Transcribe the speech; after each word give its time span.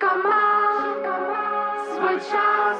Wszystko 0.00 0.28
ma 0.28 0.84
swój 1.84 2.18
czas 2.30 2.78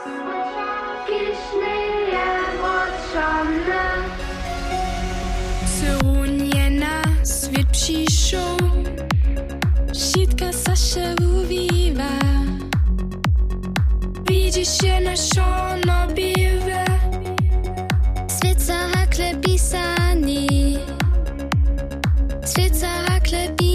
Kiszny 1.06 1.76
je 2.12 2.28
potrzebny 2.62 3.82
Syrunie 5.66 6.70
na 6.70 7.02
świat 7.24 7.66
przyszł 7.72 8.56
Wszystko 9.94 10.52
sa 10.52 10.76
się 10.76 11.14
uwiwa 11.38 12.18
Widzisz 14.28 14.78
się 14.80 15.00
na 15.00 15.16
szonobiwe 15.16 16.84
Świat 18.36 18.60
za 18.60 18.78
hakle 18.94 19.34
pisani 19.34 20.78
Świat 22.46 22.76
za 22.76 22.88
hakle 22.88 23.48
pisani 23.48 23.69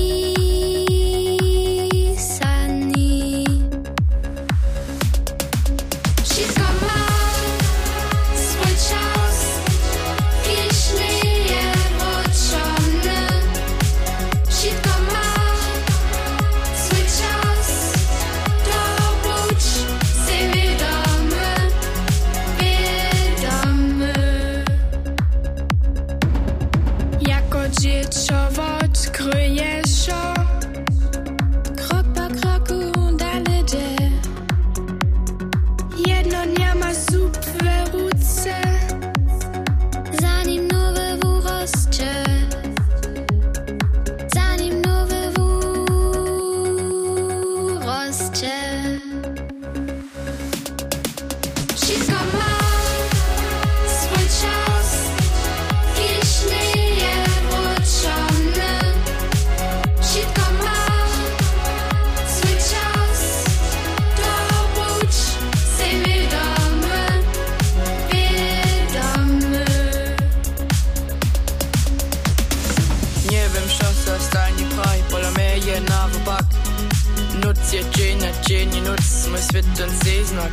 Nutz 77.45 77.73
je 77.73 77.85
dzień 77.91 78.17
na 78.17 78.41
dzień 78.41 78.69
Nutz 78.81 79.27
mój 79.27 79.39
świat 79.39 79.65
ten 79.77 79.89
znak 80.25 80.51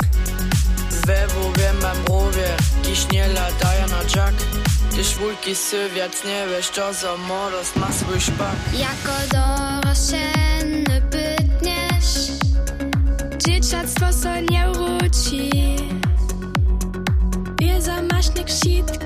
Dziś 2.93 3.07
nie 3.13 3.29
latają 3.29 3.87
na 3.89 4.03
jack 4.17 4.35
Ty 4.95 5.05
szwulki 5.05 5.55
sywiac 5.55 6.25
nie 6.25 6.47
wiesz 6.47 6.71
co 6.71 6.95
za 6.95 7.17
młodost 7.17 7.77
ma 7.77 7.93
swój 7.93 8.21
szpak. 8.21 8.57
Jako 8.73 9.13
dorośleny 9.33 11.01
bytniesz 11.01 12.31
Dzieciactwo 13.47 14.13
so 14.13 14.41
nie 14.41 14.67
wróci? 14.73 15.51
Wie 17.61 17.83
zamaśnych 17.83 18.51
sitk 18.51 19.05